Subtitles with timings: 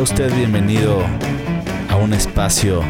[0.00, 1.02] Sea usted bienvenido
[1.90, 2.82] a un espacio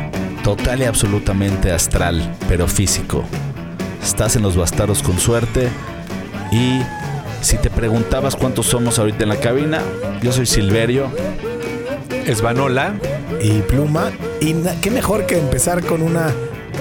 [0.44, 3.24] total y absolutamente astral, pero físico.
[4.00, 5.70] Estás en los bastardos con suerte
[6.52, 6.82] y
[7.40, 9.82] si te preguntabas cuántos somos ahorita en la cabina,
[10.22, 11.10] yo soy Silverio.
[12.26, 12.94] Esvanola.
[13.42, 14.12] y Pluma.
[14.40, 16.32] Y qué mejor que empezar con una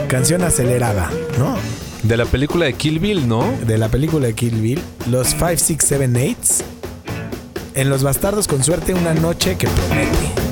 [0.08, 1.58] canción acelerada, ¿no?
[2.04, 3.52] De la película de Kill Bill, ¿no?
[3.66, 6.69] De la película de Kill Bill, los 5, 6, 7, 8.
[7.76, 10.49] En Los Bastardos con suerte, una noche que promete.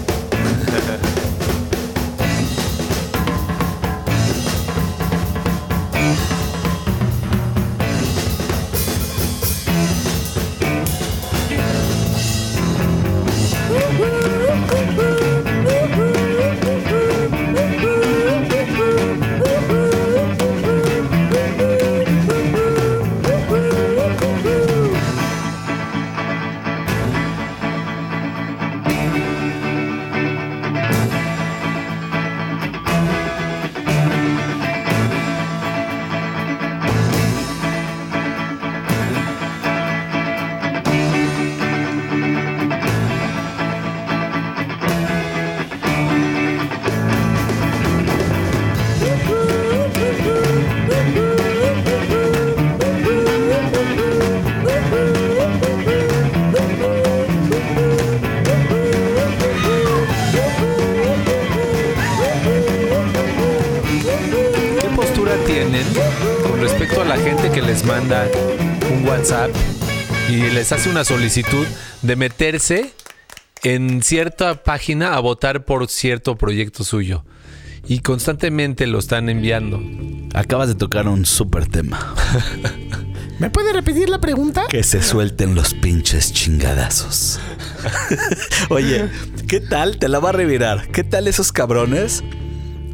[70.78, 71.66] Hace una solicitud
[72.04, 72.94] de meterse
[73.64, 77.26] en cierta página a votar por cierto proyecto suyo?
[77.88, 79.82] Y constantemente lo están enviando.
[80.36, 82.14] Acabas de tocar un súper tema.
[83.40, 84.68] ¿Me puede repetir la pregunta?
[84.70, 87.40] Que se suelten los pinches chingadazos.
[88.70, 89.10] Oye,
[89.48, 89.98] ¿qué tal?
[89.98, 90.90] Te la va a revirar.
[90.90, 92.24] ¿Qué tal esos cabrones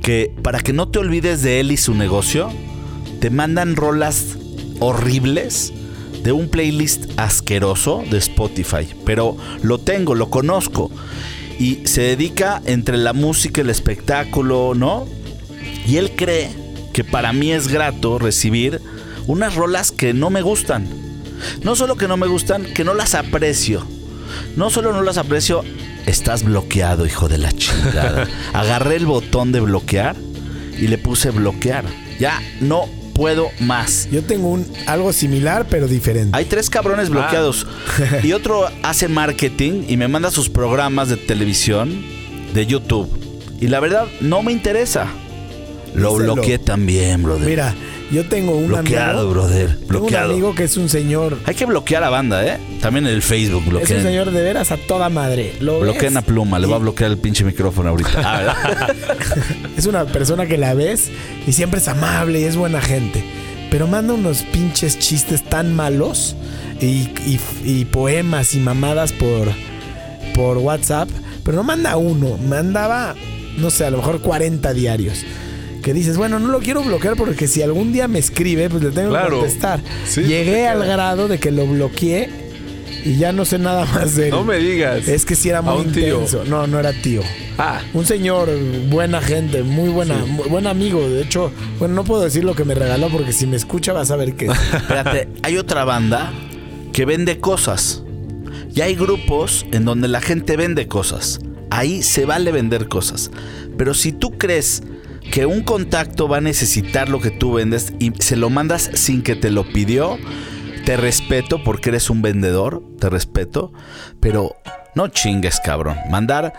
[0.01, 2.49] que para que no te olvides de él y su negocio,
[3.19, 4.37] te mandan rolas
[4.79, 5.73] horribles
[6.23, 8.87] de un playlist asqueroso de Spotify?
[9.05, 10.91] Pero lo tengo, lo conozco.
[11.59, 15.05] Y se dedica entre la música el espectáculo, ¿no?
[15.87, 16.49] Y él cree
[16.93, 18.81] que para mí es grato recibir
[19.27, 20.87] unas rolas que no me gustan.
[21.63, 23.85] No solo que no me gustan, que no las aprecio.
[24.55, 25.63] No solo no las aprecio,
[26.05, 28.27] estás bloqueado, hijo de la chingada.
[28.53, 30.15] Agarré el botón de bloquear
[30.77, 31.85] y le puse bloquear.
[32.19, 34.07] Ya no puedo más.
[34.11, 36.37] Yo tengo un algo similar, pero diferente.
[36.37, 37.67] Hay tres cabrones bloqueados.
[38.23, 42.03] Y otro hace marketing y me manda sus programas de televisión,
[42.53, 43.09] de YouTube.
[43.61, 45.07] Y la verdad, no me interesa.
[45.93, 46.33] Lo Díselo.
[46.33, 47.47] bloqueé también, brother.
[47.47, 47.75] Mira,
[48.11, 49.33] yo tengo un bloqueado, amigo.
[49.33, 49.67] brother.
[49.69, 50.31] Tengo un Bloqueado.
[50.31, 51.37] amigo que es un señor.
[51.45, 52.57] Hay que bloquear a banda, ¿eh?
[52.81, 55.53] También en el Facebook Es un señor de veras a toda madre.
[55.61, 58.21] Lo Bloqueen ves a pluma, le va a bloquear el pinche micrófono ahorita.
[58.23, 58.87] Ah.
[59.77, 61.09] Es una persona que la ves
[61.47, 63.23] y siempre es amable y es buena gente.
[63.71, 66.35] Pero manda unos pinches chistes tan malos
[66.79, 69.47] y, y- y poemas y mamadas por,
[70.35, 71.09] por WhatsApp.
[71.43, 73.15] Pero no manda uno, mandaba,
[73.57, 75.25] no sé, a lo mejor 40 diarios.
[75.83, 78.89] Que dices, bueno, no lo quiero bloquear porque si algún día me escribe, pues le
[78.91, 79.29] tengo Claro.
[79.29, 79.81] que contestar.
[80.07, 82.29] Sí, Llegué al grado de que lo bloqueé
[83.05, 84.31] y ya no sé nada más de él.
[84.31, 85.07] No me digas.
[85.09, 86.13] Es que sí era A muy un tío.
[86.21, 86.45] intenso.
[86.45, 87.21] No, no era tío.
[87.57, 88.49] Ah, Un señor,
[88.89, 91.07] buena gente, muy buena, muy buen amigo.
[91.07, 94.09] De hecho, bueno, no puedo decir lo que me regaló porque si me escucha vas
[94.09, 94.45] a ver que.
[94.73, 96.31] Espérate, hay otra banda
[96.93, 98.03] que vende cosas.
[98.73, 101.41] Y hay grupos en donde la gente vende cosas.
[101.69, 103.29] Ahí se vale vender cosas.
[103.77, 104.81] Pero si tú crees
[105.31, 109.23] que un contacto va a necesitar lo que tú vendes y se lo mandas sin
[109.23, 110.17] que te lo pidió,
[110.85, 113.71] te respeto porque eres un vendedor, te respeto.
[114.19, 114.55] Pero
[114.95, 115.97] no chingues, cabrón.
[116.09, 116.53] Mandar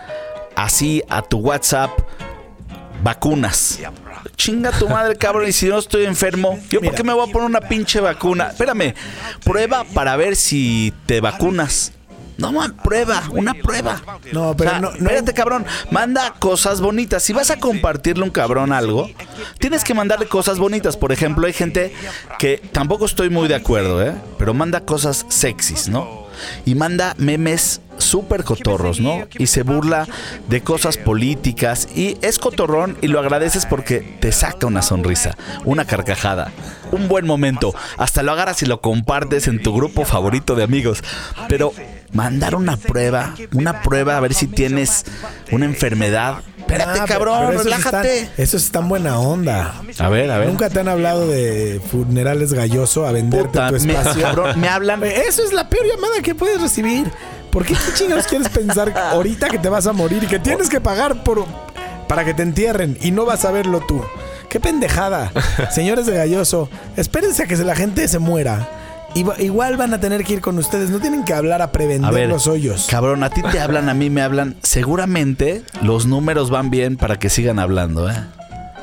[0.55, 1.91] así a tu WhatsApp
[3.03, 3.79] vacunas.
[4.35, 5.47] Chinga tu madre, cabrón.
[5.47, 8.49] Y si no estoy enfermo, ¿yo por qué me voy a poner una pinche vacuna?
[8.49, 8.93] Espérame,
[9.43, 11.93] prueba para ver si te vacunas.
[12.37, 14.01] No, man, prueba, una prueba.
[14.33, 15.65] No, pero O sea, no- no- Espérate, cabrón.
[15.91, 17.23] Manda cosas bonitas.
[17.23, 19.09] Si vas a compartirle a un cabrón algo,
[19.59, 20.97] tienes que mandarle cosas bonitas.
[20.97, 21.93] Por ejemplo, hay gente
[22.39, 24.13] que tampoco estoy muy de acuerdo, ¿eh?
[24.37, 26.25] Pero manda cosas sexys, ¿no?
[26.65, 29.25] Y manda memes súper cotorros, ¿no?
[29.39, 30.05] Y se burla
[30.49, 35.85] de cosas políticas y es cotorrón y lo agradeces porque te saca una sonrisa, una
[35.85, 36.51] carcajada,
[36.91, 37.73] un buen momento.
[37.97, 41.01] Hasta lo agarras y lo compartes en tu grupo favorito de amigos.
[41.47, 41.71] Pero
[42.11, 45.05] mandar una prueba, una prueba a ver si tienes
[45.51, 46.37] una enfermedad.
[46.59, 48.29] Espérate, Ah, cabrón, pero relájate.
[48.37, 49.81] Eso es tan buena onda.
[49.99, 50.47] A ver, a ver.
[50.47, 54.23] Nunca te han hablado de funerales galloso a venderte Puta, tu me, espacio.
[54.23, 55.03] cabrón, me hablan.
[55.03, 57.11] Eso es la peor llamada que puedes recibir.
[57.51, 60.67] ¿Por qué qué chingados quieres pensar ahorita que te vas a morir y que tienes
[60.69, 61.45] que pagar por
[62.07, 64.03] para que te entierren y no vas a verlo tú?
[64.49, 65.31] Qué pendejada.
[65.71, 68.67] Señores de Galloso, espérense a que la gente se muera.
[69.15, 70.89] Igu- Igual van a tener que ir con ustedes.
[70.89, 72.87] No tienen que hablar a A prevender ver, los hoyos.
[72.89, 74.55] cabrón, a ti te hablan, a mí me hablan.
[74.61, 78.15] Seguramente los números van bien para que sigan hablando, ¿eh?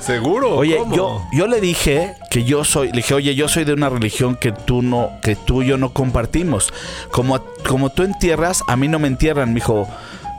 [0.01, 0.57] ¿Seguro?
[0.57, 0.97] Oye, ¿Cómo?
[0.97, 4.35] yo, yo le dije que yo soy, le dije, oye, yo soy de una religión
[4.35, 6.73] que tú no, que tú y yo no compartimos.
[7.13, 7.39] Como,
[7.69, 9.51] como tú entierras, a mí no me entierran.
[9.51, 9.87] Me dijo,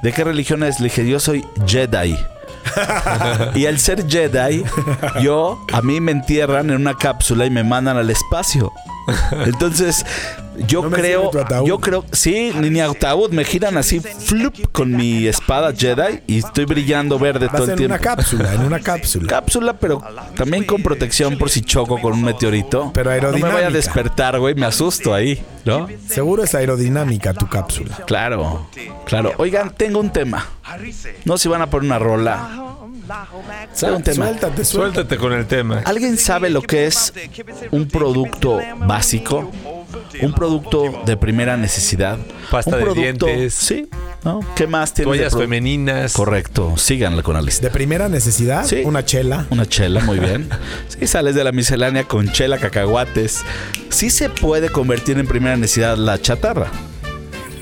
[0.01, 0.79] ¿de qué religión es?
[0.81, 2.17] Le dije, yo soy Jedi.
[3.55, 4.63] y al ser Jedi,
[5.21, 8.73] yo, a mí me entierran en una cápsula y me mandan al espacio.
[9.45, 10.05] Entonces,
[10.67, 11.31] yo No creo,
[11.65, 16.39] yo creo, sí, ni, ni ataúd, me giran así, flup, con mi espada Jedi y
[16.39, 19.27] estoy brillando verde Vas todo el en tiempo una cápsula, en una cápsula.
[19.27, 20.01] cápsula, pero
[20.35, 22.91] también con protección por si choco con un meteorito.
[22.93, 23.69] Pero No me vaya a aerodinámica.
[23.71, 25.87] despertar, güey, me asusto ahí, ¿no?
[26.07, 27.99] Seguro es aerodinámica tu cápsula.
[28.05, 28.67] Claro,
[29.05, 29.33] claro.
[29.37, 30.47] Oigan, tengo un tema.
[31.25, 32.72] No si van a poner una rola.
[33.73, 34.65] Suéltate, suéltate.
[34.65, 35.81] Suéltate con el tema.
[35.85, 37.13] ¿Alguien sabe lo que es
[37.71, 39.51] un producto básico?
[40.21, 42.17] Un producto de primera necesidad.
[42.49, 43.53] Pasta un de producto, dientes.
[43.53, 43.89] Sí,
[44.23, 44.39] ¿no?
[44.55, 45.09] ¿Qué más tiene?
[45.09, 46.13] Toallas femeninas.
[46.13, 47.67] Correcto, síganle con la lista.
[47.67, 48.81] De primera necesidad, Sí.
[48.85, 49.47] una chela.
[49.49, 50.49] Una chela, muy bien.
[50.87, 53.43] Sí, sales de la miscelánea con chela, cacahuates.
[53.89, 56.67] Sí se puede convertir en primera necesidad la chatarra.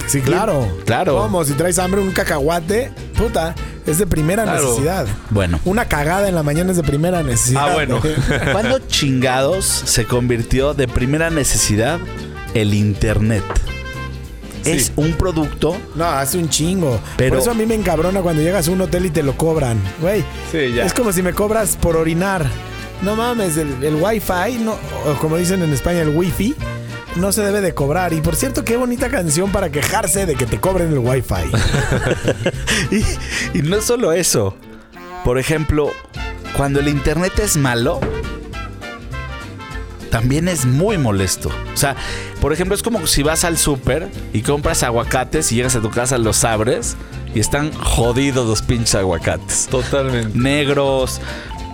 [0.08, 0.68] Sí, claro.
[0.86, 1.16] Claro.
[1.18, 1.44] ¿Cómo?
[1.46, 3.56] Si traes hambre, un cacahuate, puta,
[3.86, 4.64] es de primera Claro.
[4.70, 5.08] necesidad.
[5.30, 7.70] Bueno, Una cagada en la mañana es de primera necesidad.
[7.70, 8.02] Ah, bueno.
[8.52, 12.00] ¿cuándo chingados se convirtió de primera necesidad
[12.54, 13.44] el Internet?
[14.66, 15.76] Es un producto.
[15.96, 17.00] No, hace un chingo.
[17.18, 19.36] Pero- Por eso a mí me encabrona cuando llegas a un hotel y te lo
[19.36, 19.80] cobran.
[20.02, 20.86] Güey, Sí, ya.
[20.86, 22.46] es como si me cobras por orinar.
[23.02, 24.74] No mames, el, el wifi, no,
[25.08, 26.54] o como dicen en España, el wifi,
[27.16, 28.14] no se debe de cobrar.
[28.14, 31.36] Y por cierto, qué bonita canción para quejarse de que te cobren el wifi.
[32.92, 34.56] Y, y no solo eso.
[35.24, 35.92] Por ejemplo,
[36.58, 38.00] cuando el Internet es malo,
[40.10, 41.50] también es muy molesto.
[41.74, 41.96] O sea,
[42.40, 45.90] por ejemplo, es como si vas al súper y compras aguacates y llegas a tu
[45.90, 46.98] casa, los abres
[47.34, 49.68] y están jodidos los pinches aguacates.
[49.72, 50.38] Totalmente.
[50.38, 51.22] Negros.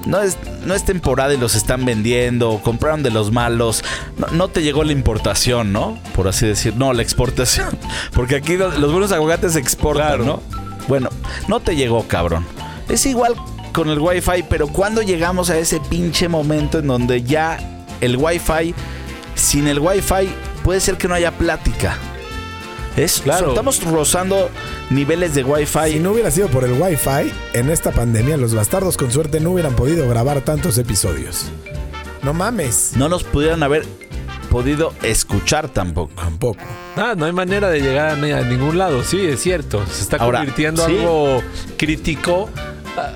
[0.07, 2.62] No es, no es temporada y los están vendiendo.
[2.63, 3.83] Compraron de los malos.
[4.18, 6.00] No, no te llegó la importación, ¿no?
[6.15, 6.75] Por así decir.
[6.75, 7.77] No, la exportación.
[8.13, 10.24] Porque aquí los los buenos aguacates se exportan, Claro.
[10.24, 10.42] ¿no?
[10.88, 11.09] Bueno,
[11.48, 12.45] no te llegó, cabrón.
[12.88, 13.36] Es igual
[13.74, 17.59] con el Wi-Fi, pero cuando llegamos a ese pinche momento en donde ya
[18.00, 18.74] el Wi-Fi,
[19.36, 20.30] sin el Wi-Fi,
[20.63, 21.98] puede ser que no haya plática.
[22.98, 23.50] Es, Claro.
[23.50, 24.50] Estamos rozando
[24.90, 25.92] niveles de Wi-Fi.
[25.94, 29.52] si no hubiera sido por el wifi, en esta pandemia los bastardos con suerte no
[29.52, 31.46] hubieran podido grabar tantos episodios.
[32.24, 32.94] No mames.
[32.96, 33.86] no nos pudieran haber
[34.50, 36.12] podido escuchar tampoco.
[36.16, 36.60] Tampoco.
[36.96, 39.04] Ah, no hay manera de llegar a, ni- a ningún lado.
[39.04, 39.86] Sí, es cierto.
[39.86, 40.98] Se está Ahora, convirtiendo sí.
[40.98, 41.44] algo
[41.78, 42.50] crítico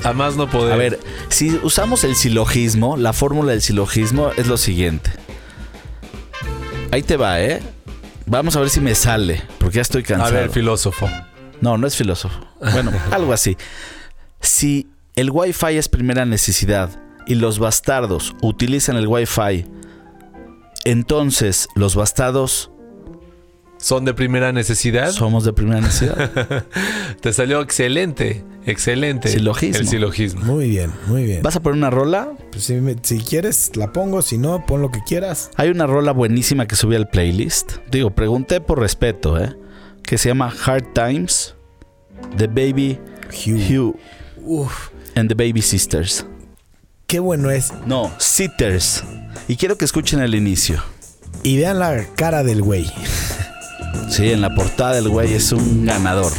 [0.04, 0.74] a, a más no poder.
[0.74, 5.10] A ver, si usamos el silogismo, la fórmula del silogismo es lo siguiente.
[6.92, 7.62] Ahí te va, ¿eh?
[8.26, 10.34] Vamos a ver si me sale, porque ya estoy a cansado.
[10.34, 11.10] ver, filósofo.
[11.60, 12.40] No, no es filósofo.
[12.72, 13.58] Bueno, algo así.
[14.40, 16.90] Si el Wi-Fi es primera necesidad
[17.28, 19.66] y los bastardos utilizan el Wi-Fi,
[20.86, 22.71] entonces los bastardos
[23.82, 25.12] Son de primera necesidad.
[25.12, 26.66] somos de primera necesidad.
[27.22, 28.44] Te salió excelente.
[28.66, 29.28] Excelente.
[29.30, 29.80] Silogismo.
[29.80, 30.42] El silogismo.
[30.46, 31.42] Muy bien, muy bien.
[31.42, 32.32] ¿Vas a poner una rola?
[32.52, 34.22] Pues si, me- si quieres, la pongo.
[34.22, 35.50] Si no, pon lo que quieras.
[35.56, 37.78] Hay una rola buenísima que subí al playlist.
[37.90, 39.56] Digo, pregunté por respeto, ¿eh?
[40.04, 41.56] Que se llama Hard Times,
[42.38, 43.60] The Baby Hugh.
[43.80, 43.96] Hugh
[44.44, 46.26] Uf, and the Baby Sisters.
[47.08, 47.74] qué bueno es.
[47.88, 49.04] No, Sitters.
[49.48, 50.84] Y quiero que escuchen el inicio.
[51.42, 52.86] Y vean la cara del güey.
[54.10, 56.32] Sí, en la portada del güey es un ganador.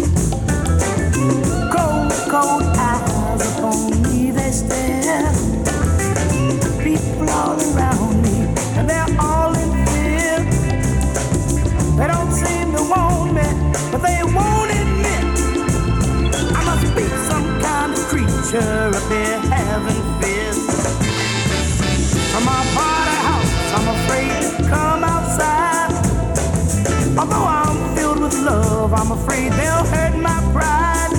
[29.28, 31.12] they'll hurt my pride.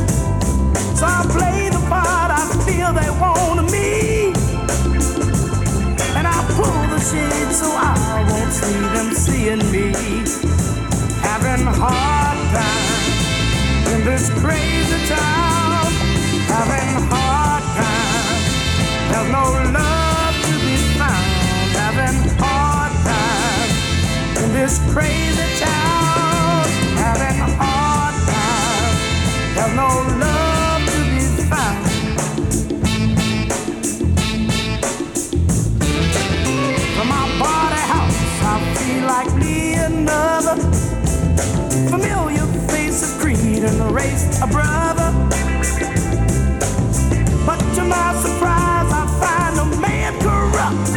[0.98, 4.34] So I play the part I feel they want of me.
[6.18, 9.94] And I pull the shade so I won't see them seeing me.
[11.22, 15.92] Having hard time in this crazy town.
[16.48, 18.42] Having hard time.
[19.10, 19.46] There's no
[19.78, 21.72] love to be found.
[21.82, 25.83] Having hard time in this crazy town.
[29.76, 31.86] Wants to be found.
[36.96, 38.62] From my part of house I'll
[39.08, 40.56] like me another.
[41.90, 41.98] For
[42.72, 45.10] face of greed in the race a brother.
[47.46, 50.90] But to my surprise I find a man corrupt.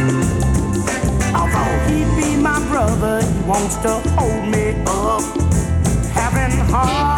[1.35, 5.23] I'll always be my brother long to hold me up.
[6.13, 7.16] Having hard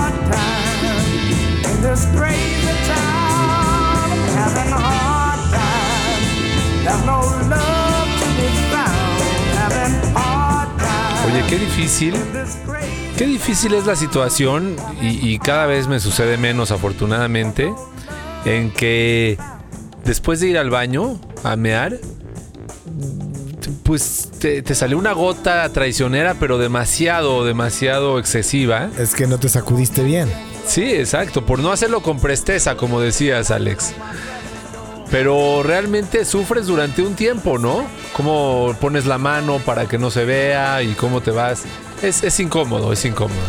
[11.26, 12.14] Oye, qué difícil.
[13.18, 17.74] Qué difícil es la situación y, y cada vez me sucede menos afortunadamente
[18.46, 19.38] en que
[20.06, 22.00] después de ir al baño a mear,
[23.84, 28.90] pues te, te salió una gota traicionera pero demasiado, demasiado excesiva.
[28.98, 30.30] Es que no te sacudiste bien.
[30.70, 33.94] Sí, exacto, por no hacerlo con presteza, como decías Alex.
[35.10, 37.88] Pero realmente sufres durante un tiempo, ¿no?
[38.14, 41.64] Cómo pones la mano para que no se vea y cómo te vas.
[42.04, 43.42] Es, es incómodo, es incómodo.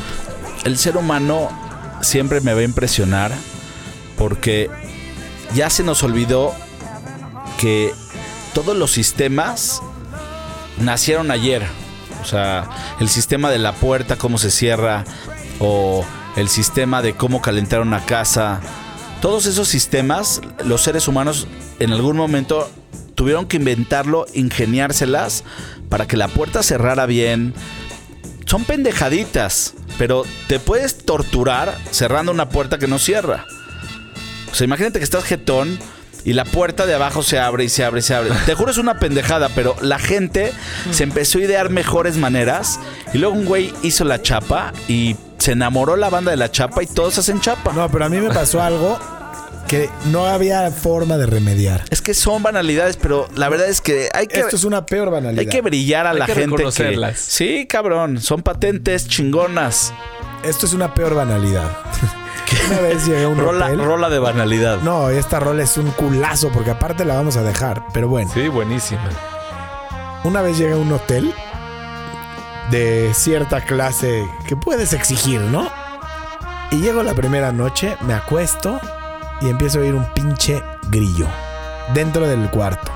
[0.64, 1.50] el ser humano
[2.00, 3.32] siempre me va a impresionar
[4.16, 4.70] porque
[5.54, 6.54] ya se nos olvidó
[7.58, 7.92] que
[8.54, 9.82] todos los sistemas
[10.78, 11.66] nacieron ayer.
[12.22, 12.66] O sea,
[12.98, 15.04] el sistema de la puerta, cómo se cierra,
[15.58, 16.02] o
[16.37, 18.60] el sistema de cómo calentar una casa.
[19.20, 21.46] Todos esos sistemas, los seres humanos
[21.78, 22.70] en algún momento
[23.14, 25.44] tuvieron que inventarlo, ingeniárselas
[25.88, 27.52] para que la puerta cerrara bien,
[28.46, 33.44] son pendejaditas, pero te puedes torturar cerrando una puerta que no cierra.
[34.50, 35.78] O sea, imagínate que estás jetón
[36.24, 38.30] y la puerta de abajo se abre y se abre y se abre.
[38.46, 40.52] Te juro es una pendejada, pero la gente
[40.90, 42.78] se empezó a idear mejores maneras
[43.12, 46.82] y luego un güey hizo la chapa y se enamoró la banda de la chapa
[46.82, 47.72] y todos hacen chapa.
[47.72, 48.98] No, pero a mí me pasó algo
[49.70, 51.84] que no había forma de remediar.
[51.90, 55.10] Es que son banalidades, pero la verdad es que hay que Esto es una peor
[55.10, 55.40] banalidad.
[55.40, 57.14] hay que brillar a Hay la que gente que.
[57.16, 59.92] Sí, cabrón, son patentes chingonas.
[60.42, 61.70] Esto es una peor banalidad.
[62.70, 63.84] Una vez llegué a un Rola, hotel.
[63.84, 64.78] rola de banalidad.
[64.82, 67.84] No, esta rola es un culazo porque aparte la vamos a dejar.
[67.92, 69.08] Pero bueno, Sí, buenísima.
[70.24, 71.34] una vez llegué a un hotel
[72.70, 75.68] de cierta clase que puedes exigir, ¿no?
[76.70, 78.78] Y llego la primera noche, me acuesto
[79.40, 81.26] y empiezo a oír un pinche grillo
[81.94, 82.92] dentro del cuarto.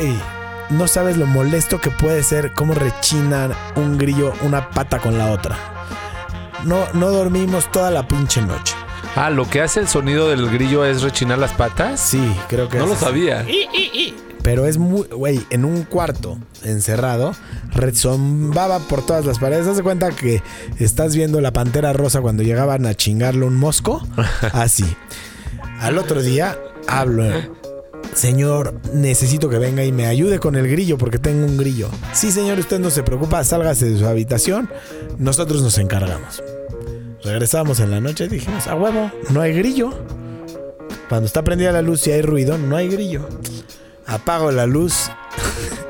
[0.00, 0.18] Y
[0.74, 5.30] no sabes lo molesto que puede ser cómo rechina un grillo una pata con la
[5.30, 5.56] otra.
[6.64, 8.74] No, no dormimos toda la pinche noche.
[9.16, 12.00] Ah, lo que hace el sonido del grillo es rechinar las patas.
[12.00, 13.04] Sí, creo que No es lo así.
[13.04, 13.46] sabía.
[14.42, 17.34] Pero es muy, güey, en un cuarto encerrado,
[17.72, 19.66] rezombaba por todas las paredes.
[19.66, 20.42] Haz de cuenta que
[20.78, 24.00] estás viendo la pantera rosa cuando llegaban a chingarle un mosco.
[24.52, 24.84] Así.
[25.80, 27.24] Al otro día hablo.
[28.14, 31.88] Señor, necesito que venga y me ayude con el grillo porque tengo un grillo.
[32.12, 34.68] Sí, señor, usted no se preocupa, sálgase de su habitación.
[35.18, 36.42] Nosotros nos encargamos.
[37.22, 39.92] Regresamos en la noche y dijimos, a huevo, no hay grillo.
[41.08, 43.28] Cuando está prendida la luz y hay ruido, no hay grillo.
[44.06, 45.10] Apago la luz.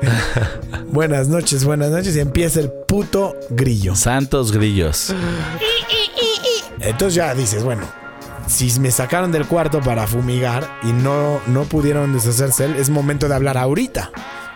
[0.87, 2.15] buenas noches, buenas noches.
[2.15, 3.95] Y empieza el puto grillo.
[3.95, 5.13] Santos grillos.
[6.79, 7.83] Entonces ya dices, bueno,
[8.51, 13.35] si me sacaron del cuarto para fumigar y no, no pudieron deshacerse, es momento de
[13.35, 14.11] hablar ahorita.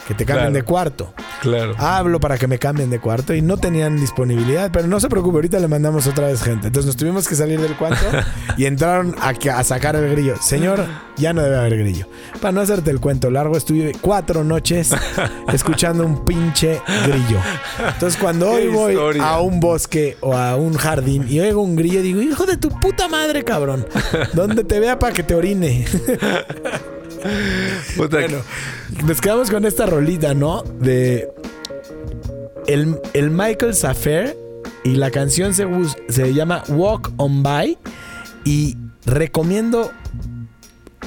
[0.07, 0.53] Que te cambien Claro.
[0.53, 1.13] de cuarto.
[1.41, 1.75] Claro.
[1.77, 5.37] Hablo para que me cambien de cuarto y no tenían disponibilidad, pero no se preocupe,
[5.37, 6.67] ahorita le mandamos otra vez gente.
[6.67, 8.05] Entonces nos tuvimos que salir del cuarto
[8.57, 10.35] y entraron a, sacar el grillo.
[10.41, 10.85] Señor,
[11.17, 12.07] ya no debe haber grillo.
[12.39, 14.91] Para no hacerte el cuento largo, estuve cuatro noches
[15.53, 17.39] escuchando un pinche grillo.
[17.93, 19.27] Entonces cuando hoy voy historia.
[19.27, 22.69] a un bosque o a un jardín y oigo un grillo, digo, hijo de tu
[22.69, 23.87] puta madre, cabrón.
[24.33, 25.85] Donde te vea para que te orine.
[27.97, 28.37] Bueno,
[29.05, 30.63] nos quedamos con esta rolita, ¿no?
[30.63, 31.29] De
[32.67, 34.37] el, el Michael Safer
[34.83, 35.67] y la canción se,
[36.09, 37.77] se llama Walk on By
[38.43, 39.91] y recomiendo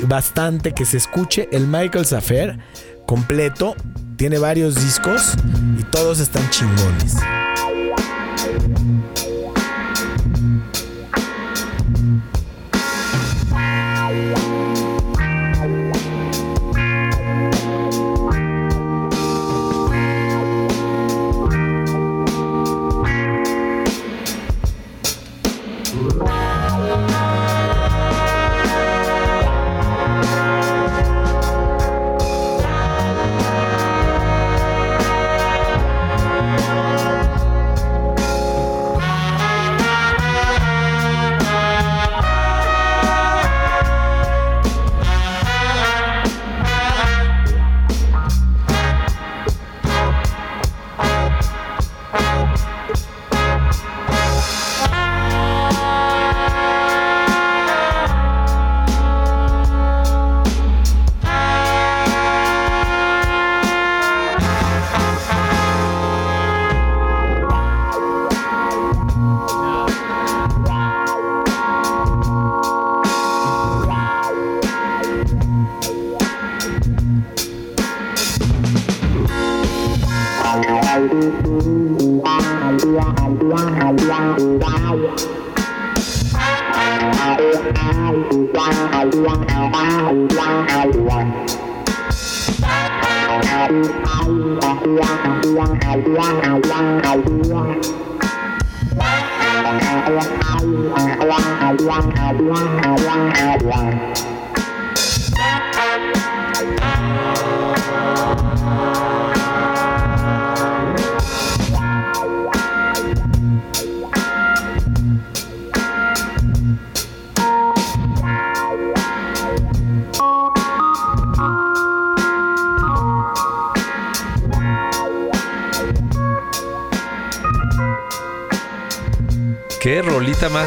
[0.03, 2.59] bastante que se escuche el Michael Safer
[3.07, 3.75] completo.
[4.17, 5.35] Tiene varios discos
[5.79, 7.17] y todos están chingones.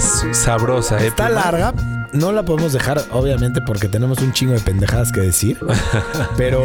[0.02, 1.08] Más sabrosa, ¿eh?
[1.08, 1.74] Está larga.
[2.14, 5.58] No la podemos dejar, obviamente, porque tenemos un chingo de pendejadas que decir.
[6.38, 6.62] pero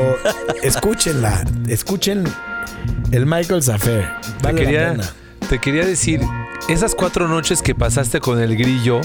[0.62, 1.44] escúchenla.
[1.68, 2.24] Escuchen
[3.12, 4.08] el Michael's Affair.
[4.38, 4.96] Te Vale la quería,
[5.48, 6.20] te quería decir,
[6.68, 9.00] esas cuatro noches que pasaste con el grillo,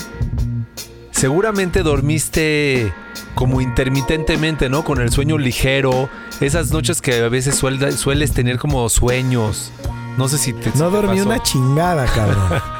[1.12, 2.92] seguramente dormiste
[3.36, 4.84] como intermitentemente, ¿no?
[4.84, 6.10] Con el sueño ligero.
[6.40, 9.72] Esas noches que a veces suel- sueles tener como sueños.
[10.18, 10.70] No sé si te.
[10.72, 11.30] No te dormí pasó.
[11.30, 12.62] una chingada, cabrón.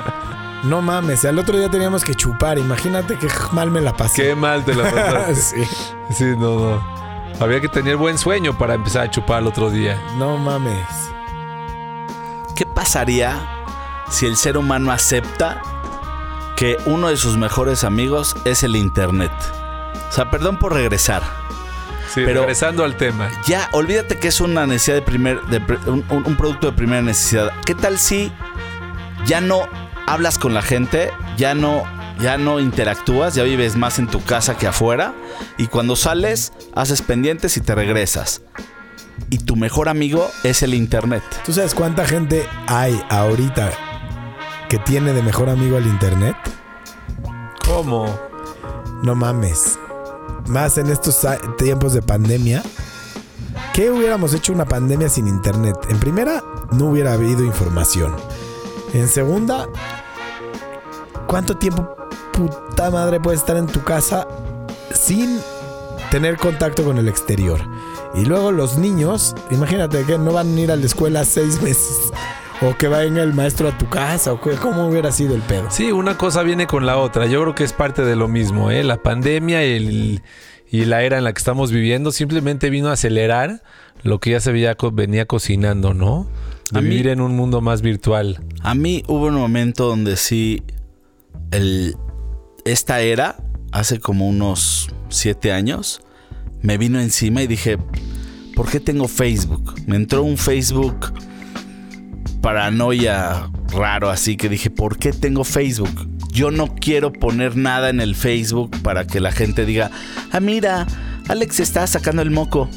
[0.64, 2.60] No mames, al otro día teníamos que chupar.
[2.60, 4.22] Imagínate qué mal me la pasé.
[4.24, 5.36] Qué mal te la pasaste.
[5.36, 5.64] sí.
[6.12, 7.02] sí, no, no.
[7.40, 10.00] Había que tener buen sueño para empezar a chupar el otro día.
[10.18, 10.86] No mames.
[12.56, 13.40] ¿Qué pasaría
[14.10, 15.60] si el ser humano acepta
[16.56, 19.32] que uno de sus mejores amigos es el Internet?
[20.10, 21.24] O sea, perdón por regresar.
[22.14, 23.30] Sí, Pero- regresando al tema.
[23.48, 25.58] Ya, olvídate que es una necesidad de primer, de
[25.90, 27.52] un producto de primera necesidad.
[27.66, 28.32] ¿Qué tal si
[29.26, 29.62] ya no
[30.12, 31.84] hablas con la gente, ya no,
[32.20, 35.14] ya no interactúas, ya vives más en tu casa que afuera
[35.58, 38.42] y cuando sales haces pendientes y te regresas?
[39.30, 41.24] Y tu mejor amigo es el internet.
[41.46, 43.72] ¿Tú sabes cuánta gente hay ahorita
[44.68, 46.36] que tiene de mejor amigo el internet?
[47.66, 48.14] ¿Cómo?
[49.04, 49.80] No mames.
[50.48, 51.26] Más en estos
[51.58, 52.62] tiempos de pandemia.
[53.74, 55.78] ¿Qué hubiéramos hecho una pandemia sin internet?
[55.90, 58.14] En primera, no hubiera habido información.
[58.94, 59.70] En segunda,
[61.28, 61.96] ¿cuánto tiempo
[62.34, 64.28] puta madre puedes estar en tu casa
[64.94, 65.40] sin
[66.10, 67.60] tener contacto con el exterior?
[68.16, 72.12] Y luego los niños, imagínate que no van a ir a la escuela seis meses.
[72.64, 74.34] O que venga el maestro a tu casa.
[74.34, 75.66] O que, cómo hubiera sido el pedo.
[75.72, 77.26] Sí, una cosa viene con la otra.
[77.26, 78.84] Yo creo que es parte de lo mismo, ¿eh?
[78.84, 80.22] La pandemia y, el-
[80.70, 83.64] y la era en la que estamos viviendo simplemente vino a acelerar
[84.04, 86.28] lo que ya se veía, venía cocinando, ¿no?
[86.72, 88.44] De A mí- vivir en un mundo más virtual.
[88.62, 90.62] A mí hubo un momento donde sí,
[91.52, 91.96] el,
[92.66, 93.38] esta era,
[93.72, 96.02] hace como unos siete años,
[96.62, 97.78] me vino encima y dije,
[98.56, 99.76] ¿por qué tengo Facebook?
[99.88, 101.14] Me entró un Facebook
[102.42, 106.10] paranoia raro así que dije, ¿por qué tengo Facebook?
[106.32, 109.92] Yo no quiero poner nada en el Facebook para que la gente diga,
[110.32, 110.88] ah, mira,
[111.28, 112.70] Alex está sacando el moco.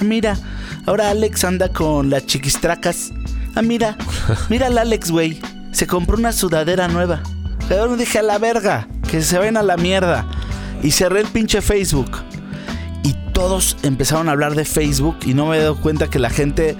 [0.00, 0.38] Ah, mira,
[0.86, 3.12] ahora Alex anda con las chiquistracas.
[3.54, 3.96] Ah, mira,
[4.48, 5.40] mira al Alex, güey.
[5.72, 7.22] Se compró una sudadera nueva.
[7.68, 10.26] Pero dije a la verga, que se ven a la mierda.
[10.82, 12.10] Y cerré el pinche Facebook.
[13.02, 16.30] Y todos empezaron a hablar de Facebook y no me he dado cuenta que la
[16.30, 16.76] gente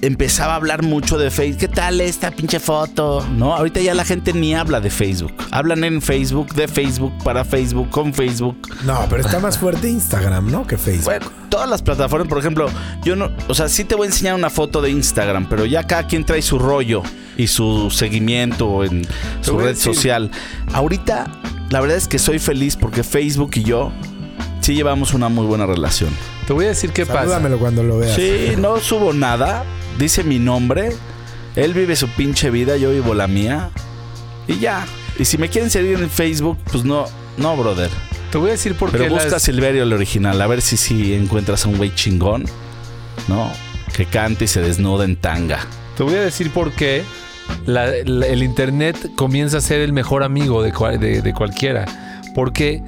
[0.00, 1.60] empezaba a hablar mucho de Facebook.
[1.60, 3.26] ¿Qué tal esta pinche foto?
[3.36, 5.32] No, ahorita ya la gente ni habla de Facebook.
[5.50, 8.56] Hablan en Facebook, de Facebook, para Facebook, con Facebook.
[8.84, 10.66] No, pero está más fuerte Instagram, ¿no?
[10.66, 11.04] Que Facebook.
[11.04, 12.68] Bueno, todas las plataformas, por ejemplo,
[13.02, 15.84] yo no, o sea, sí te voy a enseñar una foto de Instagram, pero ya
[15.86, 17.02] cada quien trae su rollo
[17.36, 19.06] y su seguimiento en
[19.40, 20.30] su red decir- social.
[20.72, 21.26] Ahorita,
[21.70, 23.92] la verdad es que soy feliz porque Facebook y yo
[24.60, 26.10] sí llevamos una muy buena relación.
[26.46, 27.20] Te voy a decir qué pasa.
[27.20, 28.14] Salúdamelo cuando lo veas.
[28.16, 29.64] Sí, no subo nada,
[29.98, 30.90] dice mi nombre,
[31.56, 33.70] él vive su pinche vida, yo vivo la mía
[34.46, 34.86] y ya.
[35.18, 37.06] Y si me quieren seguir en Facebook, pues no,
[37.36, 37.90] no, brother.
[38.30, 40.76] Te voy a decir por qué Pero busca las- Silverio el original, a ver si
[40.76, 42.44] si encuentras a un güey chingón,
[43.26, 43.50] ¿no?
[43.94, 45.60] Que cante y se desnuda en tanga.
[45.96, 47.02] Te voy a decir por qué
[47.66, 51.86] la- la- el internet comienza a ser el mejor amigo de, cual- de- de cualquiera.
[52.34, 52.82] Porque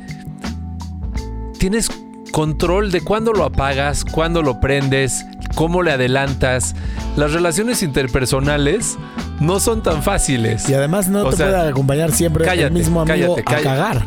[1.59, 1.88] tienes
[2.33, 6.75] control de cuándo lo apagas, cuándo lo prendes, cómo le adelantas.
[7.17, 8.99] Las relaciones interpersonales
[9.41, 10.69] no son tan fáciles.
[10.69, 13.71] Y además no O te sea, puede acompañar siempre cállate, el mismo amigo cállate, a
[13.71, 14.07] cagar.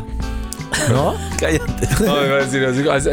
[0.90, 1.14] ¿No?
[1.38, 1.88] Cállate.
[2.04, 3.08] No, me decir así, así,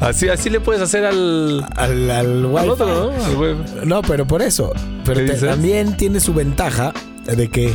[0.00, 3.24] así, así le puedes hacer al, Al, al otro, ¿no?
[3.24, 3.56] Al web.
[3.84, 4.72] No, pero por eso.
[5.04, 6.92] Pero también tiene su ventaja
[7.26, 7.74] de que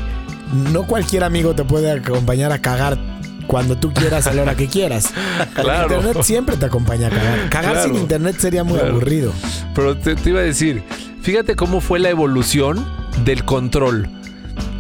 [0.71, 2.97] no cualquier amigo te puede acompañar a cagar
[3.47, 5.13] cuando tú quieras a la hora que quieras.
[5.55, 5.87] Claro.
[5.95, 7.49] El internet siempre te acompaña a cagar.
[7.49, 7.87] Cagar Claro.
[7.87, 8.91] sin internet sería muy Claro.
[8.93, 9.33] aburrido.
[9.75, 10.83] Pero te, te iba a decir,
[11.21, 12.85] fíjate cómo fue la evolución
[13.25, 14.09] del control.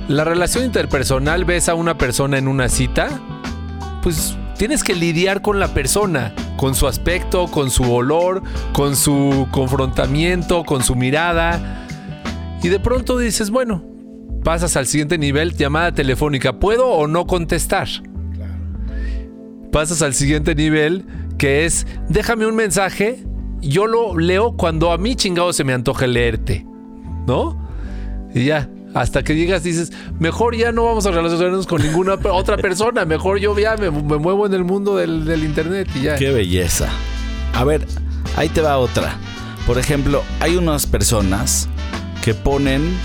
[0.07, 3.09] La relación interpersonal, ves a una persona en una cita,
[4.03, 8.41] pues tienes que lidiar con la persona, con su aspecto, con su olor,
[8.73, 11.85] con su confrontamiento, con su mirada.
[12.63, 13.83] Y de pronto dices, bueno,
[14.43, 17.87] pasas al siguiente nivel, llamada telefónica, ¿puedo o no contestar?
[19.71, 21.05] Pasas al siguiente nivel,
[21.37, 23.23] que es, déjame un mensaje,
[23.61, 26.65] yo lo leo cuando a mí chingado se me antoje leerte,
[27.25, 27.57] ¿no?
[28.33, 32.57] Y ya, hasta que llegas dices, mejor ya no vamos a relacionarnos con ninguna otra
[32.57, 36.15] persona, mejor yo ya me, me muevo en el mundo del, del internet y ya.
[36.15, 36.89] Qué belleza.
[37.53, 37.85] A ver,
[38.35, 39.15] ahí te va otra.
[39.65, 41.69] Por ejemplo, hay unas personas
[42.23, 42.97] que ponen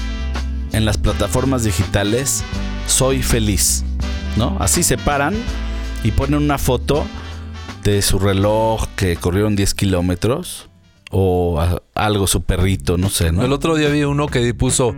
[0.72, 2.42] en las plataformas digitales
[2.86, 3.84] soy feliz,
[4.36, 4.56] ¿no?
[4.60, 5.34] Así se paran
[6.06, 7.04] y ponen una foto
[7.82, 10.68] de su reloj que corrieron 10 kilómetros
[11.10, 13.44] o a- algo, su perrito, no sé, ¿no?
[13.44, 14.94] El otro día vi uno que puso,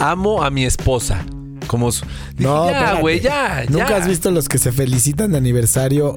[0.00, 1.24] amo a mi esposa.
[1.66, 2.04] Como su...
[2.38, 3.96] No, ya, güey, ya, ¿Nunca ya.
[3.98, 6.16] has visto los que se felicitan de aniversario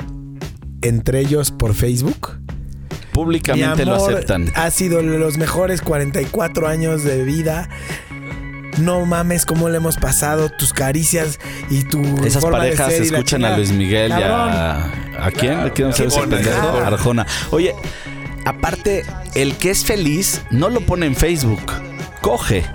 [0.82, 2.40] entre ellos por Facebook?
[3.12, 4.52] Públicamente Mi lo aceptan.
[4.56, 7.70] Ha sido los mejores 44 años de vida.
[8.78, 13.10] No mames cómo le hemos pasado tus caricias y tu Esas forma de parejas y
[13.12, 13.56] la escuchan a.
[13.56, 14.92] Luis Miguel y a...
[15.20, 15.60] ¿A quién?
[15.60, 16.78] ¿A quién se Arjona, pendejo?
[16.78, 17.28] Arjona.
[17.52, 17.76] Oye,
[18.46, 19.06] aparte,
[19.36, 21.72] el que es feliz no lo pone en Facebook.
[22.22, 22.66] Coge.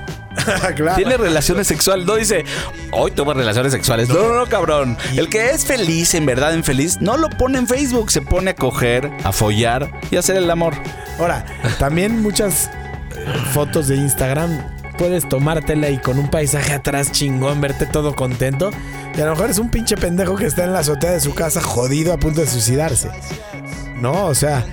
[0.76, 0.94] Claro.
[0.94, 2.06] Tiene relaciones sexuales.
[2.06, 2.44] No dice,
[2.92, 4.08] hoy tuve relaciones sexuales.
[4.08, 4.96] No, no, no, cabrón.
[5.16, 8.10] El que es feliz, en verdad, en feliz, no lo pone en Facebook.
[8.12, 10.74] Se pone a coger, a follar y a hacer el amor.
[11.18, 11.44] Ahora,
[11.80, 12.70] también muchas
[13.16, 14.62] eh, fotos de Instagram
[14.98, 18.70] puedes tomártela y con un paisaje atrás chingón, verte todo contento.
[19.16, 21.34] Y a lo mejor es un pinche pendejo que está en la azotea de su
[21.34, 23.10] casa jodido a punto de suicidarse.
[23.96, 24.64] No, o sea,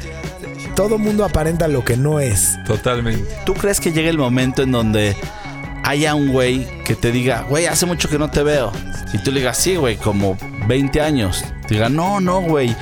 [0.76, 2.58] todo mundo aparenta lo que no es.
[2.66, 3.34] Totalmente.
[3.46, 5.16] ¿Tú crees que llegue el momento en donde
[5.84, 8.72] haya un güey que te diga, güey, hace mucho que no te veo?
[9.14, 11.46] Y tú le digas, sí, güey, como 20 años.
[11.68, 12.76] Te diga, no, no, güey.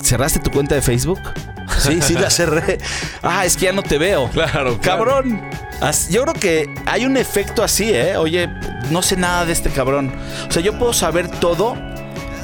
[0.00, 1.20] ¿Cerraste tu cuenta de Facebook?
[1.78, 2.78] Sí, sí la cerré.
[3.20, 4.28] Ah, es que ya no te veo.
[4.30, 4.80] Claro, claro.
[4.80, 5.42] Cabrón.
[6.10, 8.16] Yo creo que hay un efecto así, ¿eh?
[8.16, 8.48] Oye,
[8.90, 10.12] no sé nada de este cabrón.
[10.48, 11.76] O sea, yo puedo saber todo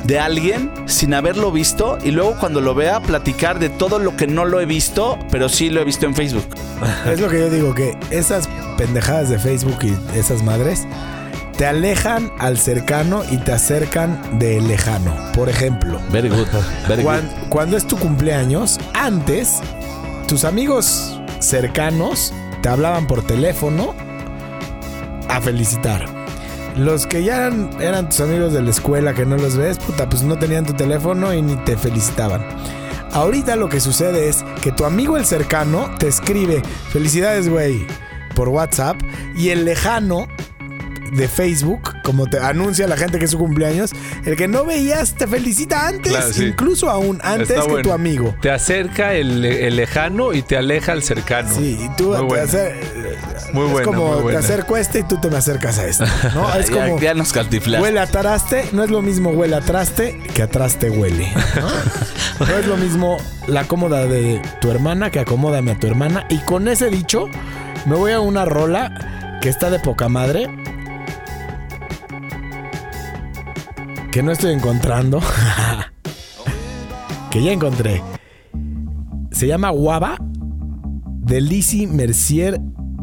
[0.05, 4.27] de alguien sin haberlo visto y luego cuando lo vea platicar de todo lo que
[4.27, 6.47] no lo he visto, pero sí lo he visto en Facebook.
[7.07, 10.87] Es lo que yo digo, que esas pendejadas de Facebook y esas madres
[11.57, 15.15] te alejan al cercano y te acercan del lejano.
[15.35, 16.47] Por ejemplo, Very good.
[16.89, 17.11] Very good.
[17.11, 19.61] Cuan- cuando es tu cumpleaños, antes
[20.27, 23.95] tus amigos cercanos te hablaban por teléfono
[25.29, 26.05] a felicitar.
[26.77, 30.23] Los que ya eran, tus amigos de la escuela que no los ves, puta, pues
[30.23, 32.47] no tenían tu teléfono y ni te felicitaban.
[33.13, 37.85] Ahorita lo que sucede es que tu amigo el cercano te escribe felicidades, güey,
[38.37, 38.97] por WhatsApp
[39.35, 40.29] y el lejano
[41.13, 43.91] de Facebook, como te anuncia la gente que es su cumpleaños,
[44.25, 46.45] el que no veías te felicita antes, Claro, sí.
[46.47, 47.83] incluso aún antes Está que bueno.
[47.89, 48.35] tu amigo.
[48.41, 51.49] Te acerca el, el lejano y te aleja el cercano.
[51.55, 52.45] Sí, y tú Muy te buena.
[52.45, 52.75] acer-
[53.53, 54.39] Muy es buena, como muy buena.
[54.41, 56.05] te acerco a este y tú te me acercas a este.
[56.35, 56.55] ¿no?
[56.59, 60.19] Es Ya- como ya nos huele a traste, no es lo mismo huele a traste
[60.35, 61.33] que a traste huele.
[61.57, 61.69] ¿no?
[62.47, 63.19] No es lo mismo
[63.49, 66.25] la cómoda de tu hermana que acomódame a tu hermana.
[66.31, 67.29] Y con ese dicho,
[67.85, 70.49] me voy a una rola que está de poca madre.
[74.13, 75.21] Que no estoy encontrando.
[77.31, 78.03] que ya encontré.
[79.31, 82.59] Se llama Guava de Lizzie Mercier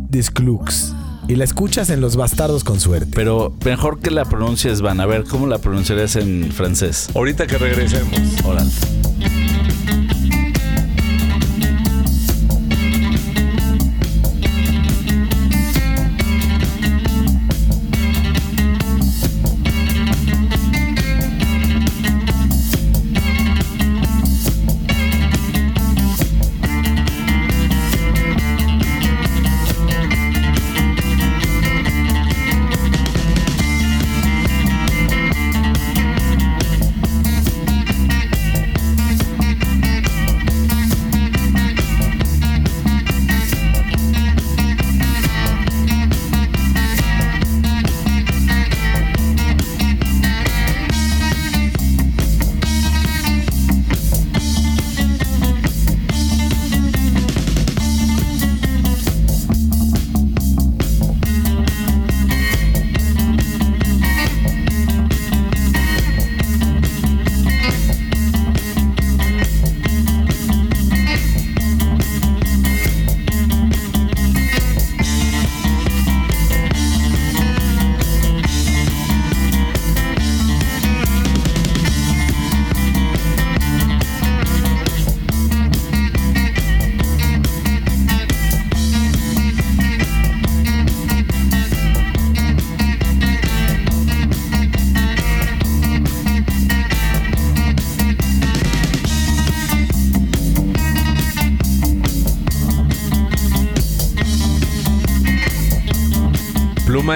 [0.10, 0.94] Desclux.
[1.30, 3.12] Y la escuchas en Los Bastardos con Suerte.
[3.14, 5.00] Pero mejor que la pronuncies, Van.
[5.00, 7.10] A ver, ¿cómo la pronunciarías en francés?
[7.16, 8.20] Ahorita que regresemos.
[8.44, 8.70] Órale.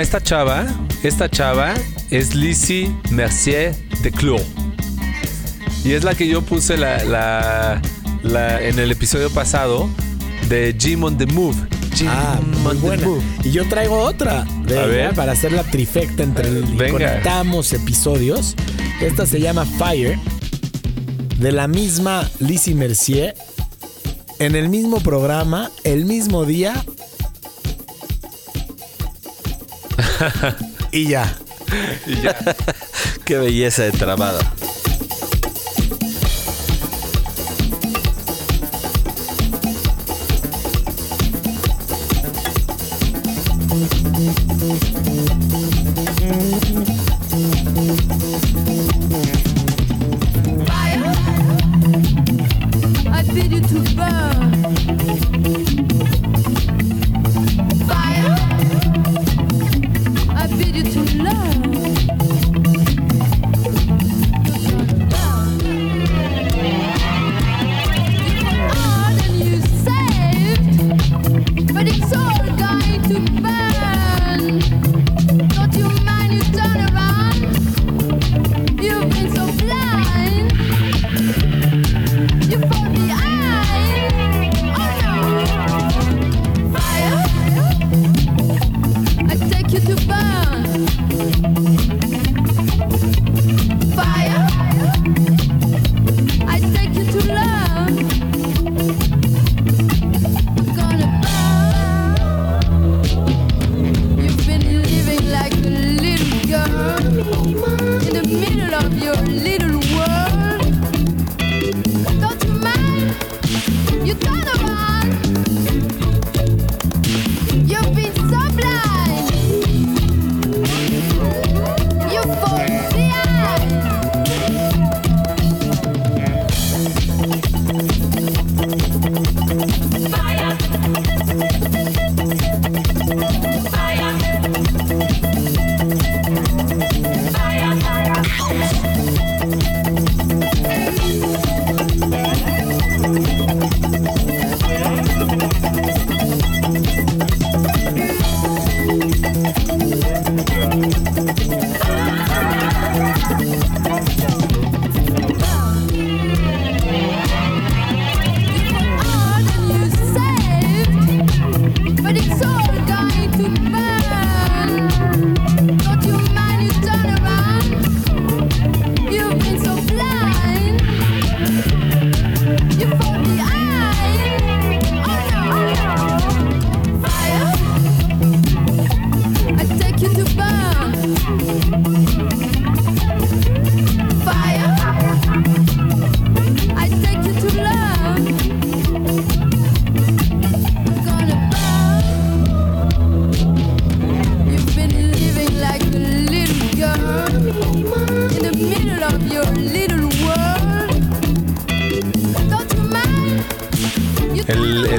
[0.02, 0.66] Esta chava,
[1.04, 1.74] esta chava
[2.10, 4.42] es Lizzie Mercier de Clos.
[5.84, 7.82] Y es la que yo puse la, la-
[8.24, 9.90] la- en el episodio pasado
[10.50, 11.56] de Jim on the Move.
[11.96, 13.06] Jim Ah, muy buena.
[13.06, 13.22] Move.
[13.44, 15.16] Y yo traigo otra de A ella ver.
[15.16, 16.92] para hacer la trifecta entre el y Venga.
[16.92, 18.56] conectamos episodios.
[19.02, 20.20] Esta se llama Fire,
[21.40, 23.34] de la misma Lizzie Mercier,
[24.40, 26.86] en el mismo programa, el mismo día.
[30.92, 31.36] y ya.
[33.26, 34.40] Qué belleza de trabada.
[50.68, 51.14] Fire.
[53.10, 55.01] I bid you to burn.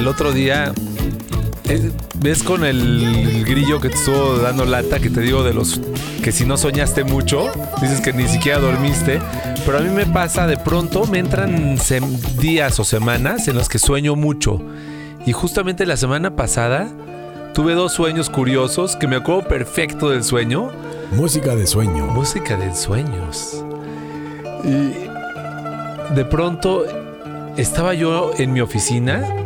[0.03, 0.73] El, otro día,
[1.69, 4.99] eh, ¿ves con el grillo que te estuvo dando lata?
[4.99, 5.81] Que te digo de los
[6.25, 9.21] que si no soñaste mucho, dices que ni siquiera dormiste.
[9.65, 11.79] Pero a mí me pasa de pronto, me entran
[12.41, 14.61] días o semanas en los que sueño mucho.
[15.25, 16.89] Y justamente la semana pasada
[17.55, 20.73] tuve dos sueños curiosos que me acuerdo perfecto del sueño.
[21.13, 22.09] Música de sueño.
[22.09, 23.65] Música de sueños.
[24.65, 26.87] Y de pronto
[27.57, 29.42] estaba yo en mi oficina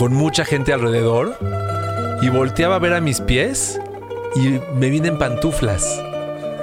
[0.00, 1.36] con mucha gente alrededor
[2.22, 3.78] y volteaba a ver a mis pies
[4.34, 6.02] y me vine en pantuflas.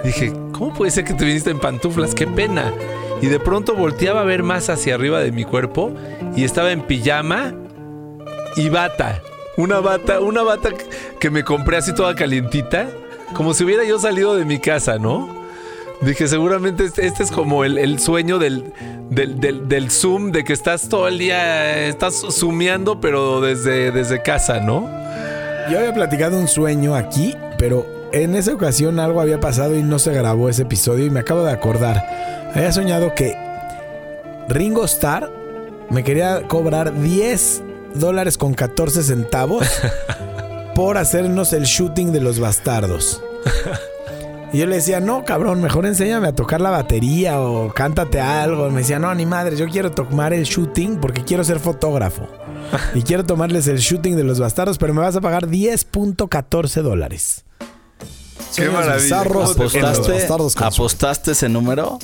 [0.03, 2.15] Dije, ¿cómo puede ser que te viniste en pantuflas?
[2.15, 2.73] ¡Qué pena!
[3.21, 5.93] Y de pronto volteaba a ver más hacia arriba de mi cuerpo
[6.35, 7.53] y estaba en pijama
[8.55, 9.21] y bata.
[9.55, 10.71] Una bata, una bata
[11.19, 12.89] que me compré así toda calientita,
[13.35, 15.36] como si hubiera yo salido de mi casa, ¿no?
[16.01, 18.71] Dije, seguramente este, este es como el, el sueño del,
[19.09, 24.21] del, del- del Zoom, de que estás todo el día, estás zoomeando, pero desde, desde
[24.21, 24.87] casa, ¿no?
[25.71, 29.97] Yo había platicado un sueño aquí, pero en esa ocasión algo había pasado y no
[29.99, 32.51] se grabó ese episodio y me acabo de acordar.
[32.53, 33.35] Había soñado que
[34.47, 35.31] Ringo Starr
[35.89, 37.63] me quería cobrar 10
[37.95, 39.67] dólares con 14 centavos
[40.75, 43.21] por hacernos el shooting de los bastardos.
[44.53, 48.69] Y yo le decía, no, cabrón, mejor enséñame a tocar la batería o cántate algo.
[48.69, 52.27] Me decía, no, ni madre, yo quiero tomar el shooting porque quiero ser fotógrafo.
[52.95, 57.43] y quiero tomarles el shooting de los bastardos, pero me vas a pagar 10.14 dólares.
[58.55, 58.95] Qué maravilla.
[58.95, 60.63] bizarros ¿Cómo en los ¿Apostaste.
[60.63, 61.99] ¿Apostaste ese número?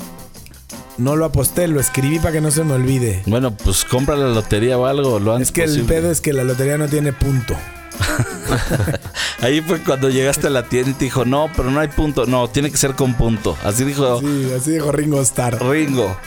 [0.97, 3.23] No lo aposté, lo escribí para que no se me olvide.
[3.25, 5.19] Bueno, pues compra la lotería o algo.
[5.19, 7.55] Lo antes Es que el pedo es que la lotería no tiene punto.
[9.41, 12.25] Ahí fue cuando llegaste a la tienda y te dijo, no, pero no hay punto.
[12.25, 13.57] No, tiene que ser con punto.
[13.63, 15.61] Así dijo Sí, así dijo Ringo Starr.
[15.63, 16.17] Ringo.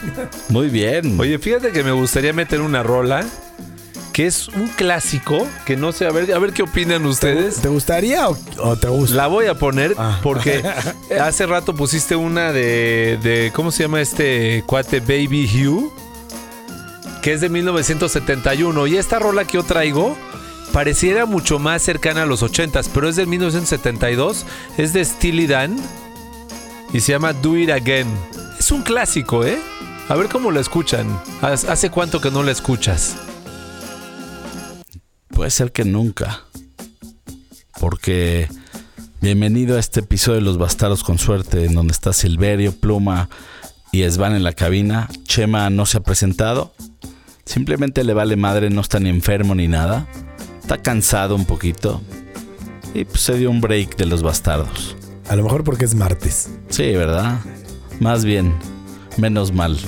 [0.49, 1.19] Muy bien.
[1.19, 3.25] Oye, fíjate que me gustaría meter una rola
[4.13, 7.57] que es un clásico que no sé, a ver, a ver qué opinan ustedes.
[7.57, 9.15] ¿Te gustaría o, o te gusta?
[9.15, 10.21] La voy a poner Ah.
[10.23, 10.63] porque
[11.21, 15.93] hace rato pusiste una de, de ¿cómo se llama este cuate Baby Hugh?
[17.23, 20.17] Que es de 1971 y esta rola que yo traigo
[20.73, 24.45] pareciera mucho más cercana a los 80s, pero es de 1972,
[24.79, 25.77] es de Steely Dan
[26.93, 28.09] y se llama Do It Again.
[28.59, 29.59] Es un clásico, ¿eh?
[30.09, 31.07] A ver cómo la escuchan.
[31.43, 33.17] ¿Hace cuánto que no la escuchas?
[35.29, 36.45] Puede ser que nunca.
[37.81, 38.49] Porque
[39.21, 43.29] bienvenido a este episodio de Los Bastardos con Suerte, en donde está Silverio, Pluma
[43.93, 45.09] y Esvan en la cabina.
[45.25, 46.73] Chema no se ha presentado.
[47.45, 50.07] Simplemente le vale madre, no está ni enfermo ni nada.
[50.67, 52.03] Está cansado un poquito.
[52.93, 54.97] Y pues se dio un break de los bastardos.
[55.29, 56.51] A lo mejor porque es martes.
[56.71, 57.39] Sí, ¿verdad?
[58.01, 58.53] Más bien,
[59.17, 59.79] menos mal.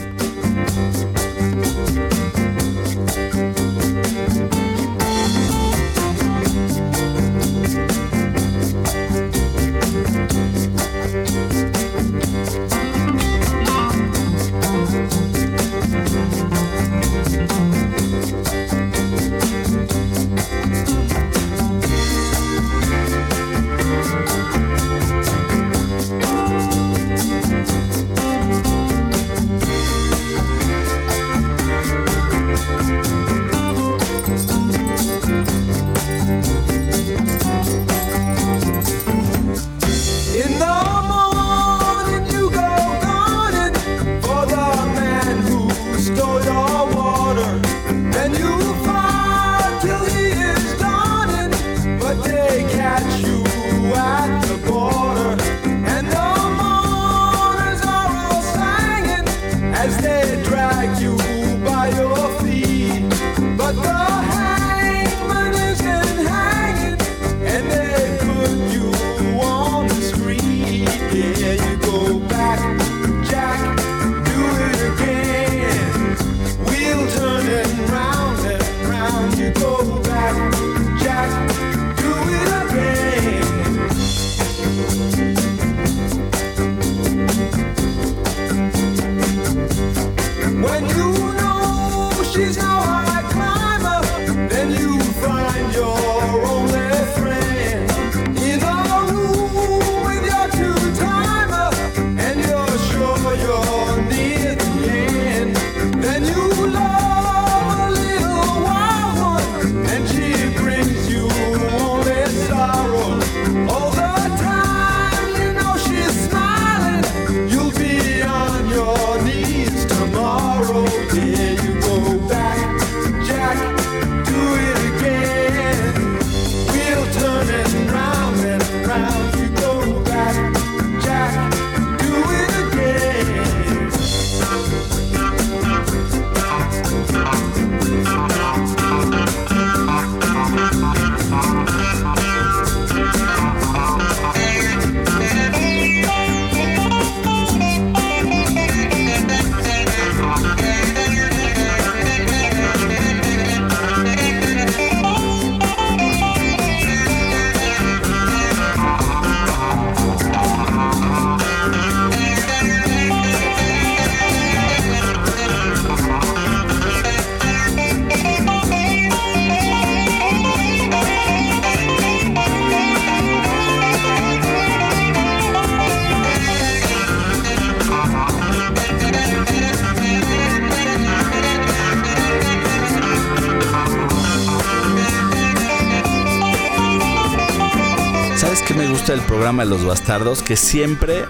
[189.56, 190.42] De los bastardos?
[190.42, 191.24] Que siempre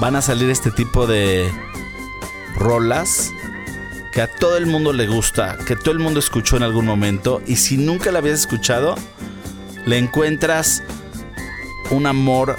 [0.00, 1.50] van a salir este tipo de
[2.56, 3.32] rolas
[4.12, 7.42] que a todo el mundo le gusta, que todo el mundo escuchó en algún momento
[7.46, 8.96] y si nunca la habías escuchado,
[9.84, 10.82] le encuentras
[11.90, 12.56] un amor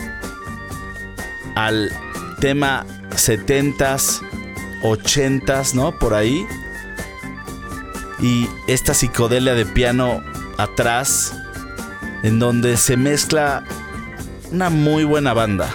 [1.55, 1.91] al
[2.39, 4.21] tema 70s,
[4.83, 5.97] 80s, ¿no?
[5.97, 6.45] Por ahí.
[8.19, 10.23] Y esta psicodelia de piano
[10.57, 11.35] atrás,
[12.23, 13.63] en donde se mezcla
[14.51, 15.69] una muy buena banda.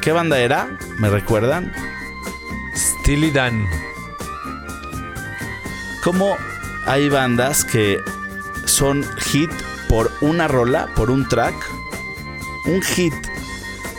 [0.00, 0.78] ¿Qué banda era?
[0.98, 1.72] ¿Me recuerdan?
[2.74, 3.66] Steely Dan.
[6.02, 6.36] Como
[6.86, 7.98] hay bandas que
[8.64, 9.50] son hit
[9.88, 11.54] por una rola, por un track,
[12.66, 13.12] un hit,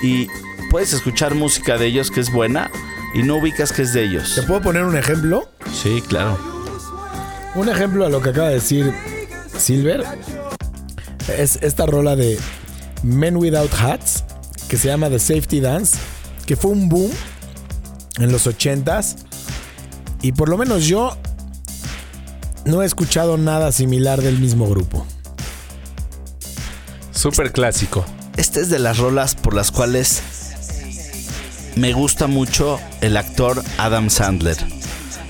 [0.02, 0.28] y
[0.70, 2.72] puedes escuchar música de ellos que es buena
[3.14, 4.44] y no ubicas que es de ¿Te ellos.
[4.48, 5.50] puedo poner un ejemplo?
[5.72, 6.38] Sí, claro.
[7.54, 8.94] Un ejemplo a lo que acaba de decir
[9.58, 10.04] Silver
[11.38, 12.40] es esta rola de
[13.04, 14.24] Men Without Hats
[14.68, 15.98] que se llama The Safety Dance,
[16.46, 17.12] que fue un boom
[18.20, 19.18] en los 80s
[20.22, 21.18] y por lo menos yo
[22.66, 25.06] no he escuchado nada similar del mismo grupo.
[27.12, 28.06] Súper clásico.
[28.38, 30.22] Esta es de las rolas por las cuales
[31.76, 34.58] me gusta mucho el actor Adam Sandler.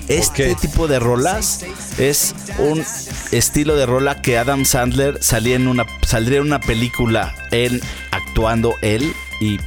[0.08, 1.64] Este tipo de rolas
[1.98, 2.84] es un
[3.30, 7.80] estilo de rola que Adam Sandler salía en una, saldría en una película en
[8.10, 9.58] actuando él y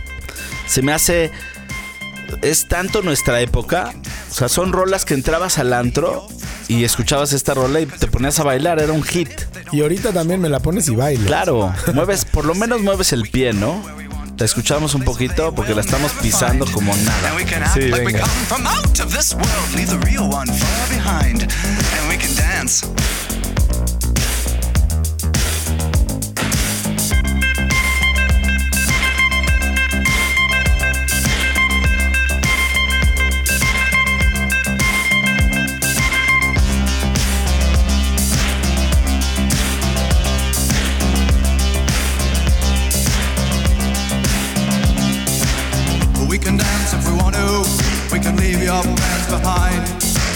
[0.68, 1.32] se me hace
[2.42, 3.94] es tanto nuestra época,
[4.30, 6.28] o sea, son rolas que entrabas al antro
[6.68, 9.30] y escuchabas esta rola y te ponías a bailar, era un hit.
[9.72, 11.26] Y ahorita también me la pones y bailo.
[11.26, 13.84] Claro, mueves, por lo menos mueves el pie, ¿no?
[14.38, 17.30] Te escuchamos un poquito porque la estamos pisando como nada.
[17.74, 18.26] Sí, venga.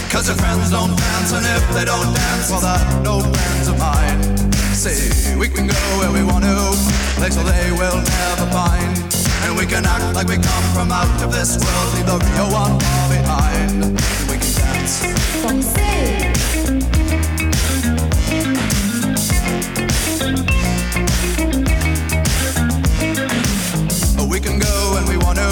[0.09, 3.77] Cause your friends don't dance, and if they don't dance, well, they're no friends of
[3.77, 4.51] mine.
[4.73, 6.55] See, we can go where we want to,
[7.15, 8.97] places they will never find.
[9.45, 12.51] And we can act like we come from out of this world, leave the real
[12.51, 13.85] one far behind.
[14.29, 15.03] We can dance.
[24.27, 25.49] We can go when we want to.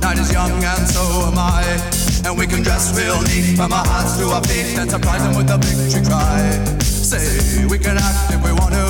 [0.00, 1.99] Night is young and so am I.
[2.30, 5.34] And we can dress real neat from our hands to our feet and surprise them
[5.34, 6.38] with a victory cry.
[6.78, 8.86] Say we can act if we want to.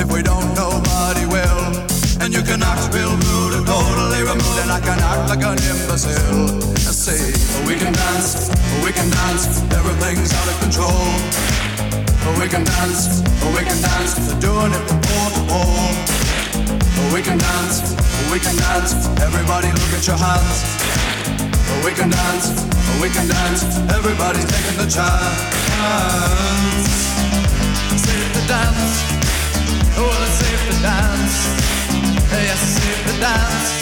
[0.00, 1.60] If we don't, nobody will.
[2.24, 5.60] And you can act real rude and totally removed, and I can act like an
[5.60, 6.56] imbecile.
[6.56, 7.20] And say
[7.68, 8.48] we can dance,
[8.80, 9.60] we can dance.
[9.76, 11.04] Everything's out of control.
[12.40, 14.16] We can dance, we can dance.
[14.40, 15.92] Doing it from pole to pole.
[17.12, 17.92] We can dance,
[18.32, 18.96] we can dance.
[19.20, 20.64] Everybody look at your hands.
[21.84, 22.69] We can dance,
[23.00, 23.62] we can dance.
[23.92, 25.40] Everybody's taking the chance.
[28.00, 28.94] Safe to dance.
[29.96, 31.36] Oh, it's safe to dance.
[32.32, 33.79] Yes, safe to dance.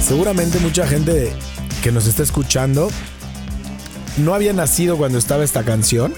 [0.00, 1.32] Seguramente mucha gente
[1.82, 2.88] que nos está escuchando
[4.18, 6.14] no había nacido cuando estaba esta canción.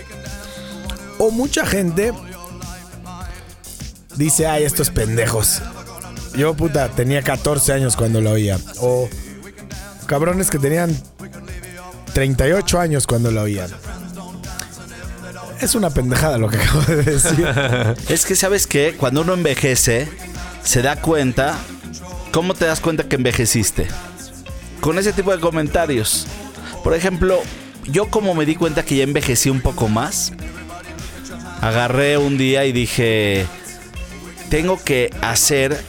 [1.18, 2.12] O mucha gente
[4.16, 5.62] dice, ay, estos pendejos.
[6.36, 8.58] Yo, puta, tenía 14 años cuando la oía.
[8.80, 9.08] O
[10.06, 10.96] cabrones que tenían
[12.12, 13.70] 38 años cuando la oían.
[15.60, 17.46] Es una pendejada lo que acabo de decir.
[18.08, 18.94] Es que, ¿sabes qué?
[18.96, 20.08] Cuando uno envejece,
[20.62, 21.58] se da cuenta.
[22.32, 23.86] ¿Cómo te das cuenta que envejeciste?
[24.80, 26.26] Con ese tipo de comentarios.
[26.84, 27.40] Por ejemplo,
[27.86, 30.32] yo como me di cuenta que ya envejecí un poco más,
[31.60, 33.46] agarré un día y dije,
[34.50, 35.82] tengo que hacer,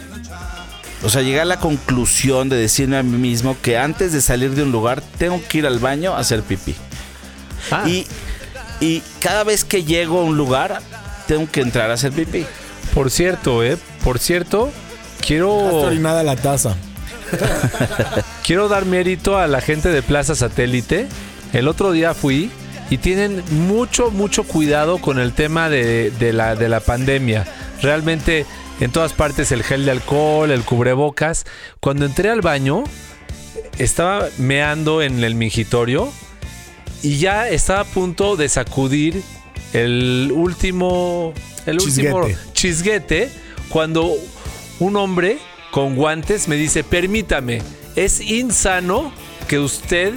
[1.07, 4.55] o sea, llegar a la conclusión de decirme a mí mismo que antes de salir
[4.55, 6.75] de un lugar, tengo que ir al baño a hacer pipí.
[7.71, 8.05] Ah, Y,
[8.81, 10.81] y cada vez que llego a un lugar,
[11.25, 12.45] tengo que entrar a hacer pipí.
[12.93, 16.75] por cierto, eh, por cierto, Está quiero orinada la taza.
[18.45, 21.07] Quiero dar mérito a la gente de Plaza Satélite.
[21.53, 22.51] El otro día fui
[22.89, 27.45] y tienen mucho, mucho cuidado con el tema de, de la, de la pandemia.
[27.81, 28.45] Realmente
[28.79, 31.45] en todas partes el gel de alcohol, el cubrebocas.
[31.79, 32.83] Cuando entré al baño,
[33.77, 36.11] estaba meando en el mingitorio
[37.01, 39.21] y ya estaba a punto de sacudir
[39.73, 41.33] el último
[41.65, 42.53] el último Chisguete.
[42.53, 43.29] chisguete
[43.69, 44.13] cuando
[44.79, 45.39] un hombre
[45.71, 47.61] con guantes me dice, "Permítame,
[47.95, 49.11] es insano
[49.47, 50.13] que usted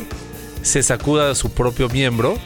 [0.63, 2.39] se sacuda su propio miembro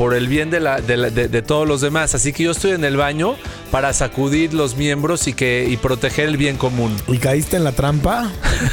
[0.00, 2.14] por el bien de, la, de, la- de- de todos los demás.
[2.14, 3.36] Así que yo estoy en el baño
[3.70, 6.96] para sacudir los miembros y, que, y proteger el bien común.
[7.06, 8.30] ¿Y caíste en la trampa?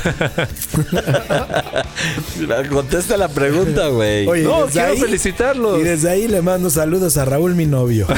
[2.71, 4.25] Contesta la pregunta, güey.
[4.27, 5.79] Oye, No, quiero ahí- felicitarlos.
[5.79, 8.07] Y desde ahí le mando saludos a Raúl, mi novio.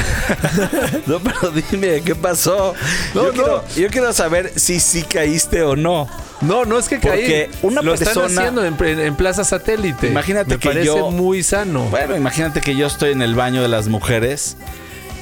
[1.06, 2.74] No, pero dime, ¿qué pasó?
[3.14, 3.34] No, yo, no.
[3.42, 6.08] Quiero, yo quiero saber si sí caíste o no.
[6.40, 7.20] No, no es que caí.
[7.20, 10.06] Porque una Lo están persona- haciendo en, en- en Plaza Satélite.
[10.08, 11.84] Imagínate Me que parece yo- muy sano.
[11.90, 14.58] Bueno, imagínate que yo estoy en el baño de las mujeres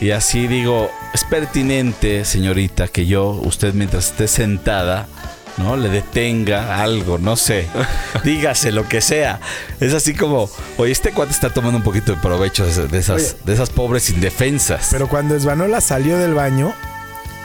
[0.00, 5.06] y así digo, es pertinente, señorita, que yo, usted mientras esté sentada,
[5.58, 5.76] ¿no?
[5.76, 7.68] Le detenga algo, no sé.
[8.24, 9.38] Dígase lo que sea.
[9.78, 13.36] Es así como, oye, este cuate está tomando un poquito de provecho de, esas, Oye.
[13.44, 14.88] de esas pobres indefensas.
[14.90, 16.74] Pero cuando Esvanola salió del baño,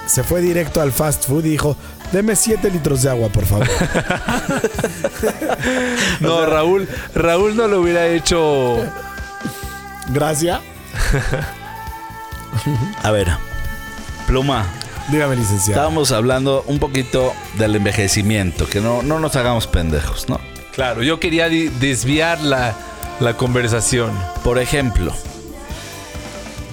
[0.07, 1.77] se fue directo al fast food y dijo,
[2.11, 3.69] deme 7 litros de agua, por favor.
[6.21, 8.83] No, Raúl, Raúl no lo hubiera hecho.
[10.09, 10.59] Gracias.
[13.01, 13.27] A ver,
[14.27, 14.65] pluma.
[15.09, 15.71] Dígame, licenciado.
[15.71, 20.39] Estábamos hablando un poquito del envejecimiento, que no, no nos hagamos pendejos, ¿no?
[20.73, 22.73] Claro, yo quería desviar la,
[23.19, 24.11] la conversación.
[24.43, 25.13] Por ejemplo,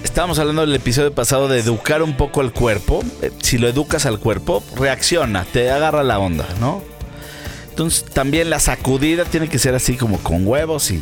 [0.03, 3.03] estábamos hablando del episodio pasado de educar un poco al cuerpo.
[3.21, 6.81] Eh, Si lo educas al cuerpo, reacciona, te agarra la onda, ¿no?
[7.69, 11.01] Entonces también la sacudida tiene que ser así como con huevos y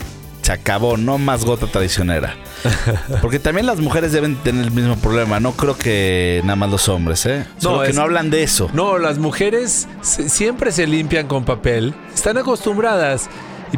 [0.50, 2.34] se acabó, no más gota traicionera.
[3.22, 6.90] Porque también las mujeres deben tener el mismo problema, no creo que nada más los
[6.90, 7.46] hombres, ¿eh?
[7.60, 8.68] Solo que es- no hablan de eso.
[8.74, 11.94] No, las mujeres se- siempre se limpian con papel.
[12.16, 13.30] Están acostumbradas.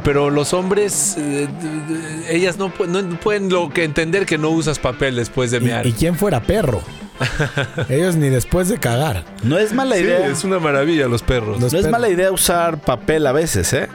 [0.05, 1.49] Pero los hombres, eh,
[2.29, 5.85] ellas no, no pueden lo que entender que no usas papel después de mear.
[5.85, 6.81] Y, y quién fuera perro.
[7.89, 9.25] Ellos ni después de cagar.
[9.43, 10.27] No es mala Sí, idea.
[10.27, 11.59] es una maravilla los perros.
[11.59, 13.89] Los no es mala idea usar papel a veces, ¿eh?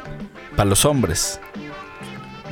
[0.54, 1.40] Para los hombres.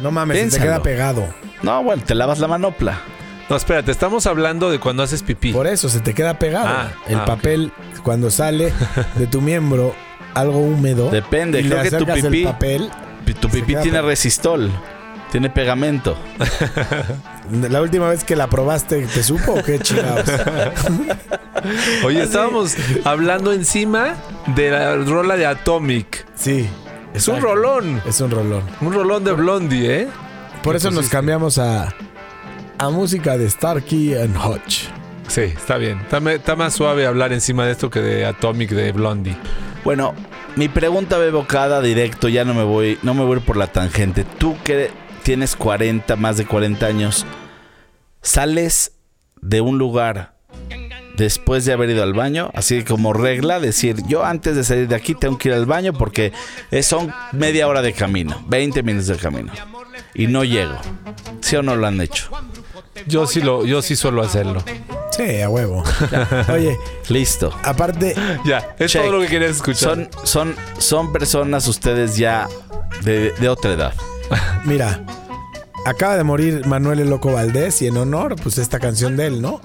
[0.04, 0.64] No mames, se te Piénsalo.
[0.64, 1.34] queda pegado.
[1.62, 3.00] No, bueno, te lavas la manopla.
[3.48, 5.50] No, espérate, estamos hablando de cuando haces pipí.
[5.50, 6.66] Por eso se te queda pegado.
[6.68, 8.70] Ah, el ah, papel, cuando sale
[9.14, 9.94] de tu miembro
[10.34, 11.08] algo húmedo.
[11.08, 12.90] Depende, y creo le que tu acercas el pipí- papel.
[13.40, 14.70] Tu pipí tiene resistol.
[15.32, 16.18] Tiene pegamento.
[17.70, 20.30] La última vez que la probaste, ¿te supo o qué chingados?
[22.04, 24.16] Oye, estábamos hablando encima
[24.54, 26.26] de la rola de Atomic.
[26.34, 26.68] Sí.
[27.14, 28.02] Es un rolón.
[28.06, 28.62] Es un rolón.
[28.80, 30.08] Un rolón de Blondie, ¿eh?
[30.62, 31.94] Por eso nos cambiamos a,
[32.78, 34.88] a música de Starkey and Hutch.
[35.28, 35.98] Sí, está bien.
[36.00, 39.36] Está, me- está más suave hablar encima de esto que de Atomic de Blondie.
[39.84, 40.14] Bueno,
[40.56, 43.56] mi pregunta va evocada directo, ya no me voy, no me voy a ir por
[43.56, 44.24] la tangente.
[44.24, 44.90] Tú que
[45.22, 47.26] tienes 40, más de 40 años,
[48.22, 48.92] sales
[49.40, 50.33] de un lugar
[51.16, 54.94] después de haber ido al baño, así como regla, decir, yo antes de salir de
[54.94, 56.32] aquí tengo que ir al baño porque
[56.70, 59.52] es- son media hora de camino, 20 minutos de camino.
[60.14, 60.76] Y no llego.
[61.40, 62.28] ¿Sí o no lo han hecho?
[63.06, 64.62] Yo sí lo, yo sí suelo hacerlo.
[65.10, 65.82] Sí, a huevo.
[66.52, 66.76] Oye,
[67.08, 67.52] Listo.
[67.62, 69.02] aparte, Ya, es Check.
[69.02, 69.76] todo lo que querías escuchar.
[69.76, 72.48] Son, son, son personas ustedes ya
[73.02, 73.94] de, de otra edad.
[74.64, 75.00] mira,
[75.84, 79.42] acaba de morir Manuel el Loco Valdés y en honor, pues esta canción de él,
[79.42, 79.60] ¿no?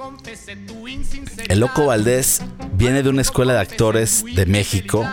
[1.48, 2.42] El Loco Valdés
[2.74, 5.06] viene de una escuela de actores de México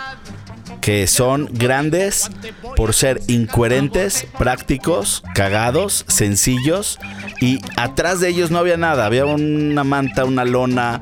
[0.80, 2.30] que son grandes
[2.76, 6.98] por ser incoherentes, prácticos, cagados, sencillos
[7.40, 11.00] y atrás de ellos no había nada, había una manta, una lona,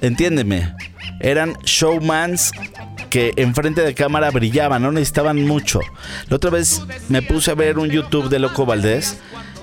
[0.00, 0.74] entiéndeme,
[1.20, 2.50] eran showmans
[3.10, 5.80] que enfrente de cámara brillaban, no necesitaban mucho.
[6.28, 9.18] La otra vez me puse a ver un YouTube de Loco Valdés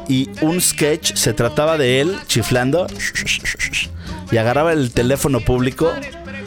[0.09, 2.87] y un sketch se trataba de él chiflando
[4.31, 5.93] y agarraba el teléfono público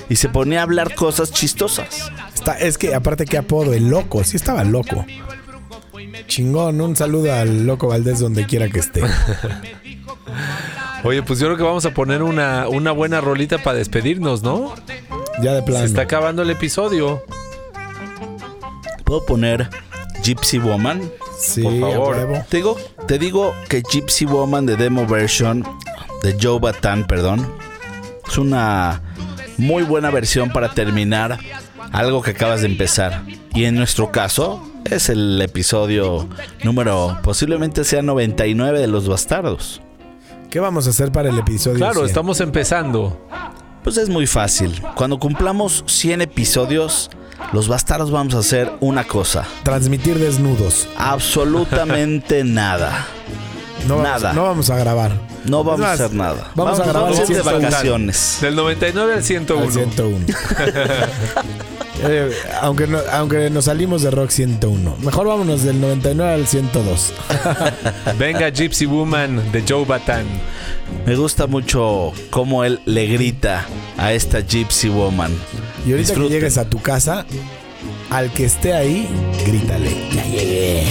[0.09, 2.11] y se ponía a hablar cosas chistosas.
[2.35, 5.07] Está, es que aparte qué apodo, el loco, sí estaba loco.
[6.27, 9.03] Chingón, un saludo al Loco Valdés donde quiera que esté.
[11.05, 14.75] Oye, pues yo creo que vamos a poner una, una buena rolita para despedirnos, ¿no?
[15.43, 15.85] Ya de Se plano.
[15.85, 17.23] está acabando el episodio.
[19.05, 19.69] ¿Puedo poner
[20.23, 21.03] Gypsy Woman?
[21.43, 22.17] Sí, por favor.
[22.49, 22.77] Te digo,
[23.07, 25.65] te digo que Gypsy Woman de demo version
[26.23, 27.53] de Joe Batan, perdón,
[28.29, 29.03] es una
[29.59, 31.39] muy buena versión para terminar
[31.91, 33.25] algo que acabas de empezar.
[33.55, 36.29] Y en nuestro caso, es el episodio
[36.63, 39.83] número, posiblemente sea 99 de Los Bastardos.
[40.51, 41.79] ¿Qué vamos a hacer para el episodio?
[41.79, 42.07] Claro, 100?
[42.07, 43.27] estamos empezando.
[43.83, 44.81] Pues es muy fácil.
[44.95, 47.11] Cuando cumplamos 100 episodios,
[47.53, 49.45] los bastardos vamos a hacer una cosa.
[49.63, 50.89] Transmitir desnudos.
[50.97, 53.07] Absolutamente nada.
[53.89, 54.33] No vamos, Nada.
[54.33, 55.13] No vamos a grabar.
[55.45, 56.53] No vamos a hacer nada.
[56.55, 57.61] Vamos, a grabar vamos de 101.
[57.61, 58.39] vacaciones.
[58.41, 59.65] Del 99 al 101.
[59.67, 60.27] Al 101.
[62.05, 64.97] Eh, aunque, no- aunque nos salimos de Rock 101.
[65.03, 67.13] Mejor vámonos del 99 al 102.
[68.19, 70.25] Venga Gypsy Woman de Joe Batan.
[71.07, 73.67] Me gusta mucho cómo él le grita
[73.97, 75.33] a esta Gypsy Woman.
[75.87, 76.29] Y ahorita Disfruten.
[76.29, 77.27] que llegues a tu casa,
[78.11, 79.09] al que esté ahí,
[79.47, 79.91] grítale.
[80.15, 80.85] Ya llegué.